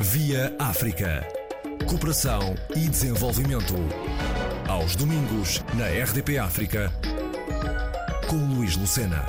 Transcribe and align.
Via 0.00 0.54
África. 0.60 1.26
Cooperação 1.88 2.54
e 2.76 2.88
desenvolvimento. 2.88 3.74
Aos 4.68 4.94
domingos, 4.94 5.58
na 5.76 5.88
RDP 5.88 6.38
África, 6.38 6.92
com 8.30 8.36
Luís 8.54 8.76
Lucena. 8.76 9.26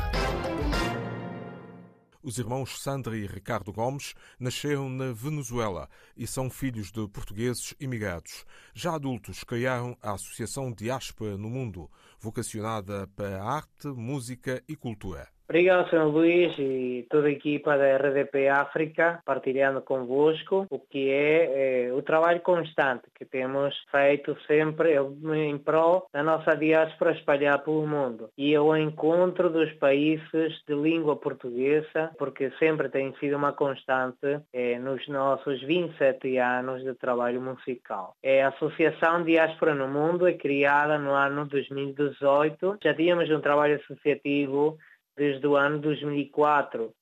Os 2.21 2.37
irmãos 2.37 2.83
Sandra 2.83 3.17
e 3.17 3.25
Ricardo 3.25 3.73
Gomes 3.73 4.13
nasceram 4.39 4.87
na 4.89 5.11
Venezuela 5.11 5.89
e 6.15 6.27
são 6.27 6.51
filhos 6.51 6.91
de 6.91 7.07
portugueses 7.07 7.73
imigrados. 7.79 8.45
Já 8.75 8.93
adultos, 8.93 9.43
criaram 9.43 9.97
a 10.03 10.11
Associação 10.11 10.71
Diáspora 10.71 11.35
no 11.35 11.49
Mundo, 11.49 11.89
vocacionada 12.19 13.07
para 13.15 13.43
arte, 13.43 13.87
música 13.87 14.63
e 14.67 14.75
cultura. 14.75 15.27
Obrigado, 15.49 15.89
Sr. 15.89 16.05
Luís 16.05 16.53
e 16.59 17.07
toda 17.09 17.27
a 17.27 17.31
equipa 17.31 17.75
da 17.75 17.97
RDP 17.97 18.49
África, 18.49 19.19
partilhando 19.25 19.81
convosco 19.81 20.67
o 20.69 20.77
que 20.77 21.09
é, 21.09 21.87
é, 21.87 21.91
o 21.91 22.03
trabalho 22.03 22.39
constante 22.41 23.05
que 23.15 23.25
temos 23.25 23.75
feito 23.89 24.37
sempre 24.45 24.95
em 24.95 25.57
prol 25.57 26.05
da 26.13 26.21
nossa 26.21 26.55
diáspora 26.55 27.13
espalhar 27.13 27.63
pelo 27.63 27.87
mundo 27.87 28.29
e 28.37 28.55
ao 28.55 28.77
encontro 28.77 29.49
dos 29.49 29.73
países 29.73 30.61
de 30.67 30.75
língua 30.75 31.15
portuguesa, 31.15 32.11
porque 32.19 32.51
sempre 32.59 32.87
tem 32.87 33.11
sido 33.15 33.35
uma 33.35 33.51
constante 33.51 34.39
é, 34.53 34.77
nos 34.77 35.07
nossos 35.07 35.59
27 35.63 36.37
anos 36.37 36.83
de 36.83 36.93
trabalho 36.93 37.41
musical. 37.41 38.13
É 38.21 38.43
a 38.43 38.49
Associação 38.49 39.23
Diáspora 39.23 39.73
no 39.73 39.87
Mundo 39.87 40.27
é 40.27 40.33
criada 40.33 40.99
no 40.99 41.09
ano 41.09 41.47
2018. 41.47 42.77
Já 42.83 42.93
tínhamos 42.93 43.27
um 43.31 43.41
trabalho 43.41 43.77
associativo 43.77 44.77
desde 45.19 45.45
o 45.45 45.57
ano 45.57 45.79
2004 45.79 46.93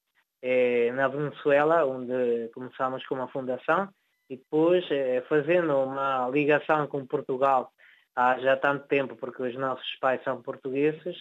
eh, 0.41 0.91
na 0.93 1.07
Venezuela, 1.07 1.85
onde 1.85 2.49
começamos 2.51 3.05
com 3.05 3.13
uma 3.13 3.27
fundação, 3.27 3.87
e 4.27 4.37
depois 4.37 4.83
eh, 4.89 5.23
fazendo 5.29 5.77
uma 5.77 6.27
ligação 6.29 6.87
com 6.87 7.05
Portugal 7.05 7.71
há 8.15 8.39
já 8.39 8.57
tanto 8.57 8.87
tempo, 8.87 9.15
porque 9.15 9.43
os 9.43 9.55
nossos 9.55 9.95
pais 10.01 10.23
são 10.23 10.41
portugueses, 10.41 11.15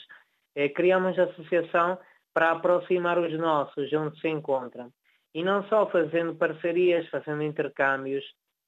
eh, 0.54 0.70
criamos 0.70 1.18
a 1.18 1.24
associação 1.24 1.98
para 2.32 2.52
aproximar 2.52 3.18
os 3.18 3.32
nossos 3.38 3.92
onde 3.92 4.18
se 4.18 4.28
encontram. 4.28 4.90
E 5.34 5.44
não 5.44 5.68
só 5.68 5.86
fazendo 5.90 6.34
parcerias, 6.34 7.06
fazendo 7.08 7.42
intercâmbios 7.42 8.24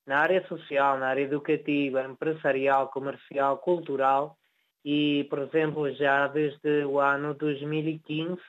na 0.06 0.18
área 0.18 0.46
social, 0.48 0.98
na 0.98 1.08
área 1.08 1.22
educativa, 1.22 2.04
empresarial, 2.04 2.88
comercial, 2.88 3.56
cultural, 3.58 4.36
e, 4.84 5.26
por 5.28 5.40
exemplo, 5.40 5.92
já 5.94 6.26
desde 6.28 6.84
o 6.84 6.98
ano 6.98 7.34
2015, 7.34 8.40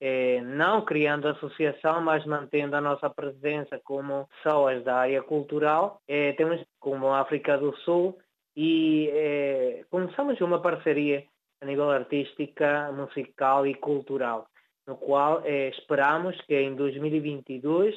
eh, 0.00 0.40
não 0.42 0.84
criando 0.84 1.28
associação, 1.28 2.00
mas 2.00 2.24
mantendo 2.26 2.76
a 2.76 2.80
nossa 2.80 3.08
presença 3.08 3.80
como 3.84 4.28
pessoas 4.42 4.84
da 4.84 4.96
área 4.96 5.22
cultural, 5.22 6.00
eh, 6.08 6.32
temos 6.32 6.62
como 6.78 7.12
África 7.12 7.56
do 7.56 7.74
Sul 7.78 8.18
e 8.56 9.08
eh, 9.12 9.84
começamos 9.90 10.40
uma 10.40 10.60
parceria 10.60 11.24
a 11.60 11.66
nível 11.66 11.90
artística, 11.90 12.92
musical 12.92 13.66
e 13.66 13.74
cultural, 13.74 14.46
no 14.86 14.96
qual 14.96 15.42
eh, 15.44 15.68
esperamos 15.70 16.38
que 16.42 16.54
em 16.54 16.74
2022 16.74 17.94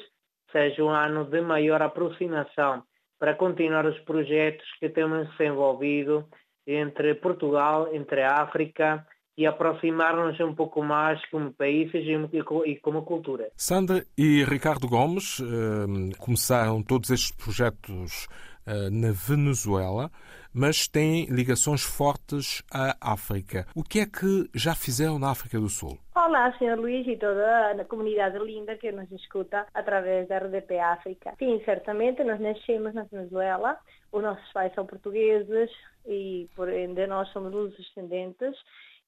seja 0.50 0.82
um 0.82 0.88
ano 0.88 1.24
de 1.24 1.40
maior 1.40 1.82
aproximação 1.82 2.82
para 3.18 3.34
continuar 3.34 3.84
os 3.84 3.98
projetos 4.00 4.66
que 4.80 4.88
temos 4.88 5.28
desenvolvido 5.32 6.26
entre 6.68 7.14
Portugal, 7.14 7.88
entre 7.94 8.22
a 8.22 8.42
África 8.42 9.06
e 9.38 9.46
aproximar-nos 9.46 10.38
um 10.40 10.54
pouco 10.54 10.82
mais 10.82 11.24
como 11.30 11.52
países 11.52 12.04
e 12.04 12.76
como 12.76 13.02
cultura. 13.02 13.48
Sandra 13.56 14.04
e 14.16 14.44
Ricardo 14.44 14.86
Gomes 14.88 15.40
eh, 15.40 16.16
começaram 16.18 16.82
todos 16.82 17.08
estes 17.10 17.30
projetos 17.32 18.26
eh, 18.66 18.90
na 18.90 19.12
Venezuela, 19.12 20.10
mas 20.52 20.86
têm 20.88 21.26
ligações 21.26 21.82
fortes 21.82 22.62
à 22.70 22.96
África. 23.00 23.66
O 23.74 23.82
que 23.82 24.00
é 24.00 24.06
que 24.06 24.50
já 24.52 24.74
fizeram 24.74 25.18
na 25.18 25.30
África 25.30 25.58
do 25.58 25.68
Sul? 25.68 25.96
Olá, 26.20 26.52
Sr. 26.58 26.76
Luís 26.76 27.06
e 27.06 27.16
toda 27.16 27.70
a 27.70 27.84
comunidade 27.84 28.36
linda 28.40 28.76
que 28.76 28.90
nos 28.90 29.08
escuta 29.12 29.68
através 29.72 30.26
da 30.26 30.38
RDP 30.38 30.76
África. 30.80 31.32
Sim, 31.38 31.62
certamente, 31.64 32.24
nós 32.24 32.40
nascemos 32.40 32.92
na 32.92 33.04
Venezuela, 33.04 33.78
os 34.10 34.20
nossos 34.20 34.52
pais 34.52 34.74
são 34.74 34.84
portugueses 34.84 35.70
e 36.04 36.50
por 36.56 36.68
ende 36.72 37.06
nós 37.06 37.28
somos 37.28 37.54
os 37.54 37.76
descendentes 37.76 38.52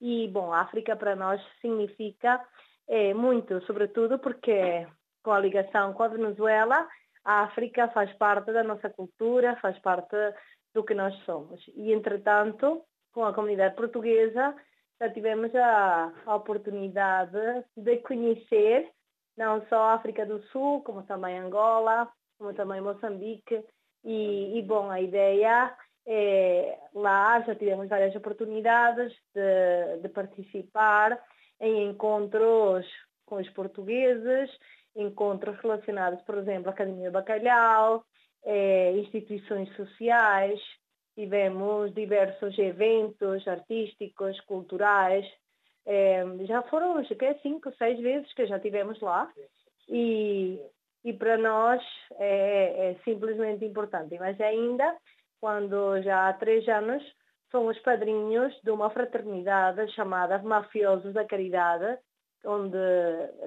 e, 0.01 0.29
bom, 0.29 0.53
África 0.53 0.95
para 0.95 1.17
nós 1.17 1.43
significa 1.61 2.41
é, 2.89 3.13
muito, 3.13 3.61
sobretudo 3.67 4.21
porque 4.21 4.87
com 5.25 5.33
a 5.33 5.41
ligação 5.41 5.93
com 5.93 6.05
a 6.05 6.09
Venezuela, 6.09 6.87
a 7.25 7.41
África 7.41 7.89
faz 7.89 8.13
parte 8.19 8.53
da 8.53 8.63
nossa 8.63 8.89
cultura, 8.89 9.57
faz 9.57 9.77
parte 9.81 10.17
do 10.73 10.85
que 10.85 10.95
nós 10.95 11.13
somos. 11.25 11.61
E, 11.75 11.93
entretanto, 11.93 12.85
com 13.13 13.25
a 13.25 13.35
comunidade 13.35 13.75
portuguesa, 13.75 14.55
já 15.01 15.09
tivemos 15.11 15.55
a, 15.55 16.13
a 16.27 16.37
oportunidade 16.37 17.39
de 17.77 17.97
conhecer 17.99 18.91
não 19.37 19.65
só 19.69 19.77
a 19.77 19.95
África 19.95 20.27
do 20.27 20.43
Sul, 20.49 20.83
como 20.83 21.03
também 21.05 21.39
Angola, 21.39 22.09
como 22.39 22.53
também 22.53 22.81
Moçambique. 22.83 23.65
E, 24.05 24.59
e 24.59 24.63
bom, 24.63 24.91
a 24.91 25.01
ideia 25.01 25.75
é, 26.07 26.79
lá 26.95 27.41
já 27.41 27.55
tivemos 27.55 27.89
várias 27.89 28.15
oportunidades 28.15 29.13
de, 29.35 30.03
de 30.03 30.09
participar 30.11 31.19
em 31.59 31.89
encontros 31.89 32.87
com 33.25 33.37
os 33.37 33.49
portugueses, 33.51 34.51
encontros 34.95 35.59
relacionados, 35.61 36.21
por 36.23 36.37
exemplo, 36.39 36.69
à 36.69 36.73
Academia 36.73 37.11
Bacalhau, 37.11 38.05
é, 38.45 38.93
instituições 38.93 39.75
sociais, 39.77 40.61
tivemos 41.21 41.93
diversos 41.93 42.59
eventos 42.59 43.47
artísticos, 43.47 44.41
culturais, 44.41 45.27
é, 45.85 46.25
já 46.47 46.63
foram 46.63 46.97
acho 46.97 47.15
que 47.15 47.27
é 47.27 47.35
cinco, 47.43 47.71
seis 47.77 48.01
vezes 48.01 48.33
que 48.33 48.47
já 48.47 48.59
tivemos 48.59 48.99
lá. 49.01 49.31
E, 49.87 50.59
e 51.05 51.13
para 51.13 51.37
nós 51.37 51.83
é, 52.19 52.91
é 52.91 52.97
simplesmente 53.05 53.65
importante, 53.67 54.19
mas 54.19 54.41
ainda 54.41 54.97
quando 55.41 56.01
já 56.03 56.29
há 56.29 56.33
três 56.33 56.67
anos 56.69 57.03
somos 57.51 57.79
padrinhos 57.81 58.59
de 58.63 58.71
uma 58.71 58.89
fraternidade 58.89 59.93
chamada 59.93 60.39
Mafiosos 60.39 61.13
da 61.13 61.27
Caridade, 61.27 61.99
onde, 62.47 62.79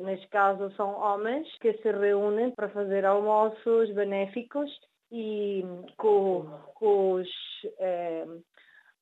neste 0.01 0.28
caso, 0.28 0.69
são 0.75 0.94
homens 1.00 1.47
que 1.59 1.73
se 1.73 1.91
reúnem 1.91 2.51
para 2.51 2.69
fazer 2.69 3.06
almoços 3.06 3.91
benéficos 3.94 4.69
e 5.13 5.63
com, 5.95 6.44
os, 6.81 7.29
é, 7.78 8.25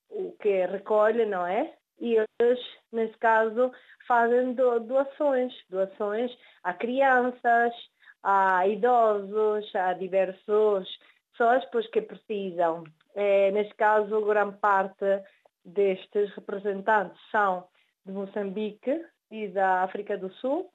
o 0.10 0.34
que 0.42 0.50
recolhe, 0.72 1.26
não 1.26 1.46
é? 1.46 1.74
E 2.00 2.16
eles, 2.40 2.60
nesse 2.92 3.18
caso, 3.20 3.72
fazem 4.08 4.54
doações, 4.54 5.54
doações 5.70 6.32
a 6.64 6.74
crianças, 6.74 7.74
a 8.24 8.68
idosos, 8.68 9.76
a 9.76 9.94
diversos 9.94 10.88
pessoas 11.32 11.64
pois, 11.72 11.88
que 11.88 12.02
precisam. 12.02 12.84
É, 13.16 13.52
neste 13.52 13.74
caso, 13.76 14.26
grande 14.26 14.58
parte 14.58 15.06
destes 15.64 16.34
representantes 16.36 17.20
são 17.32 17.68
de 18.06 18.12
Moçambique 18.12 19.06
e 19.30 19.48
da 19.48 19.84
África 19.84 20.18
do 20.18 20.32
Sul 20.36 20.72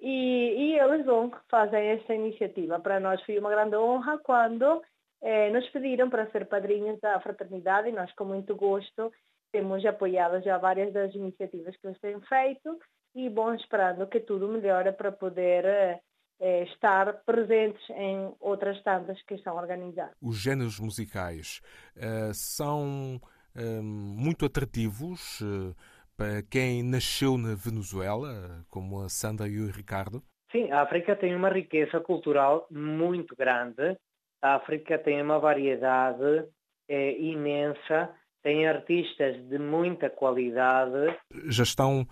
e, 0.00 0.72
e 0.72 0.78
eles 0.78 1.04
vão 1.04 1.30
fazem 1.48 1.88
esta 1.88 2.14
iniciativa. 2.14 2.80
Para 2.80 2.98
nós 2.98 3.22
foi 3.22 3.38
uma 3.38 3.50
grande 3.50 3.76
honra 3.76 4.18
quando 4.18 4.82
é, 5.22 5.50
nos 5.50 5.68
pediram 5.70 6.08
para 6.08 6.30
ser 6.30 6.46
padrinhos 6.46 6.98
da 7.00 7.20
fraternidade 7.20 7.88
e 7.88 7.92
nós 7.92 8.10
com 8.14 8.24
muito 8.24 8.56
gosto 8.56 9.12
temos 9.52 9.84
apoiado 9.84 10.42
já 10.42 10.58
várias 10.58 10.92
das 10.92 11.14
iniciativas 11.14 11.76
que 11.76 11.86
eles 11.86 12.00
têm 12.00 12.20
feito 12.22 12.78
e 13.14 13.28
bom 13.28 13.52
esperando 13.54 14.06
que 14.06 14.20
tudo 14.20 14.48
melhore 14.48 14.92
para 14.92 15.10
poder 15.10 15.64
é, 15.64 16.00
é, 16.40 16.64
estar 16.64 17.22
presentes 17.24 17.82
em 17.90 18.32
outras 18.40 18.80
tantas 18.82 19.20
que 19.22 19.34
estão 19.34 19.56
organizadas. 19.56 20.14
Os 20.22 20.36
géneros 20.38 20.78
musicais 20.78 21.60
uh, 21.96 22.32
são 22.32 23.20
uh, 23.56 23.82
muito 23.82 24.46
atrativos 24.46 25.40
uh, 25.40 25.74
para 26.16 26.42
quem 26.42 26.82
nasceu 26.82 27.36
na 27.36 27.54
Venezuela, 27.54 28.64
como 28.70 29.00
a 29.00 29.08
Sandra 29.08 29.48
e 29.48 29.58
o 29.60 29.70
Ricardo? 29.70 30.22
Sim, 30.52 30.70
a 30.70 30.82
África 30.82 31.16
tem 31.16 31.34
uma 31.34 31.48
riqueza 31.48 32.00
cultural 32.00 32.66
muito 32.70 33.34
grande. 33.36 33.96
A 34.42 34.56
África 34.56 34.98
tem 34.98 35.22
uma 35.22 35.38
variedade 35.38 36.46
imensa, 36.88 38.12
tem 38.42 38.66
artistas 38.66 39.36
de 39.48 39.58
muita 39.58 40.10
qualidade. 40.10 41.16
Já 41.46 41.62
estão 41.62 42.06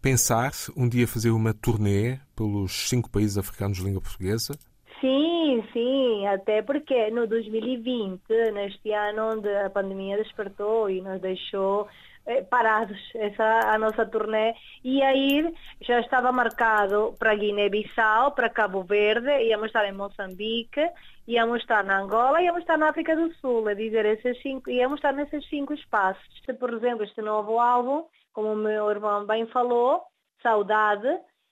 pensar 0.00 0.52
um 0.76 0.88
dia 0.88 1.08
fazer 1.08 1.30
uma 1.30 1.52
turnê 1.52 2.18
pelos 2.36 2.88
cinco 2.88 3.10
países 3.10 3.36
africanos 3.38 3.78
de 3.78 3.84
língua 3.84 4.00
portuguesa? 4.00 4.54
Sim, 5.00 5.35
sim, 5.72 6.26
até 6.26 6.62
porque 6.62 7.10
no 7.10 7.26
2020, 7.26 8.20
neste 8.52 8.92
ano 8.92 9.32
onde 9.32 9.48
a 9.48 9.70
pandemia 9.70 10.16
despertou 10.16 10.88
e 10.90 11.00
nos 11.00 11.20
deixou 11.20 11.88
eh, 12.26 12.42
parados 12.42 12.98
essa 13.14 13.72
a 13.72 13.78
nossa 13.78 14.04
turnê 14.04 14.54
e 14.82 15.02
aí 15.02 15.54
já 15.80 16.00
estava 16.00 16.32
marcado 16.32 17.14
para 17.18 17.34
Guiné-Bissau, 17.34 18.32
para 18.32 18.50
Cabo 18.50 18.82
Verde, 18.82 19.30
íamos 19.44 19.66
estar 19.66 19.86
em 19.86 19.92
Moçambique, 19.92 20.80
íamos 21.28 21.60
estar 21.60 21.84
na 21.84 22.00
Angola, 22.00 22.42
íamos 22.42 22.62
estar 22.62 22.76
na 22.76 22.88
África 22.88 23.14
do 23.14 23.32
Sul, 23.36 23.68
a 23.68 23.74
dizer 23.74 24.04
esses 24.06 24.40
cinco, 24.42 24.70
íamos 24.70 24.98
estar 24.98 25.12
nesses 25.12 25.48
cinco 25.48 25.72
espaços. 25.72 26.24
Por 26.58 26.74
exemplo, 26.74 27.04
este 27.04 27.22
novo 27.22 27.60
álbum, 27.60 28.04
como 28.32 28.52
o 28.52 28.56
meu 28.56 28.90
irmão 28.90 29.24
bem 29.24 29.46
falou, 29.46 30.02
Saudade, 30.42 31.08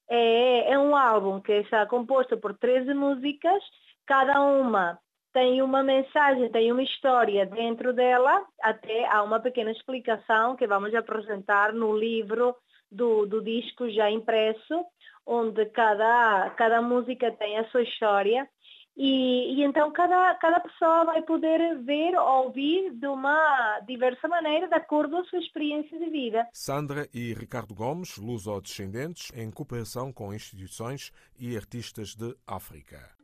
é, 0.09 0.73
é 0.73 0.79
um 0.79 0.97
álbum 0.97 1.41
que 1.41 1.53
está 1.53 1.87
composto 1.87 2.37
por 2.39 2.57
13 2.57 2.95
músicas, 2.95 3.63
cada 4.07 4.41
uma 4.41 4.99
tem 5.35 5.61
uma 5.61 5.83
mensagem, 5.83 6.51
tem 6.51 6.71
uma 6.71 6.83
história 6.83 7.45
dentro 7.45 7.93
dela, 7.93 8.47
até 8.63 9.05
há 9.07 9.21
uma 9.23 9.41
pequena 9.41 9.73
explicação 9.73 10.55
que 10.55 10.67
vamos 10.67 10.95
apresentar 10.95 11.73
no 11.73 11.97
livro 11.97 12.55
do, 12.91 13.27
do 13.27 13.43
disco 13.43 13.91
já 13.91 14.09
impresso, 14.09 14.85
onde 15.27 15.67
cada, 15.67 16.51
cada 16.51 16.81
música 16.81 17.33
tem 17.33 17.59
a 17.59 17.69
sua 17.71 17.83
história. 17.83 18.49
E, 18.97 19.57
e, 19.57 19.65
então 19.65 19.91
cada, 19.91 20.37
cada 20.37 20.61
pessoa 20.61 21.05
vai 21.07 21.21
poder 21.23 21.83
ver 21.83 22.17
ou 22.17 22.45
ouvir 22.45 22.93
de 22.93 23.09
uma 23.09 23.81
diversa 23.81 24.29
maneira, 24.29 24.69
de 24.69 24.75
acordo 24.75 25.17
com 25.17 25.23
a 25.23 25.25
sua 25.25 25.41
experiência 25.41 25.99
de 25.99 26.11
vida. 26.11 26.47
Sandra 26.53 27.09
e 27.13 27.35
Ricardo 27.35 27.75
Gomes, 27.75 28.17
luso-descendentes, 28.19 29.33
em 29.37 29.51
cooperação 29.51 30.13
com 30.13 30.33
instituições 30.33 31.11
e 31.37 31.57
artistas 31.57 32.15
de 32.15 32.37
África. 32.47 33.24